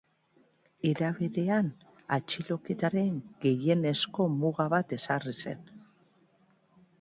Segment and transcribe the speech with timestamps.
[0.91, 1.67] Era berean,
[2.17, 3.11] atxiloketaren
[3.45, 5.63] gehienezko muga bat ezarri zen.